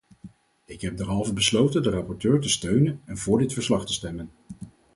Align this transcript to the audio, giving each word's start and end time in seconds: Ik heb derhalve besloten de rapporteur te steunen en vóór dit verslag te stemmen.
Ik 0.65 0.81
heb 0.81 0.97
derhalve 0.97 1.33
besloten 1.33 1.83
de 1.83 1.89
rapporteur 1.89 2.39
te 2.39 2.49
steunen 2.49 3.01
en 3.05 3.17
vóór 3.17 3.39
dit 3.39 3.53
verslag 3.53 3.85
te 3.85 3.93
stemmen. 3.93 4.31